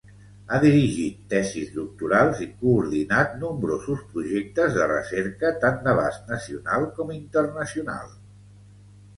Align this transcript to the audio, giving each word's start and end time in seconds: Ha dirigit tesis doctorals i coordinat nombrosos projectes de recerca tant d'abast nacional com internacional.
Ha 0.53 0.59
dirigit 0.61 1.17
tesis 1.33 1.67
doctorals 1.73 2.41
i 2.45 2.47
coordinat 2.63 3.35
nombrosos 3.43 4.01
projectes 4.15 4.73
de 4.79 4.89
recerca 4.93 5.53
tant 5.67 5.79
d'abast 5.89 6.35
nacional 6.35 6.89
com 6.97 7.17
internacional. 7.19 8.13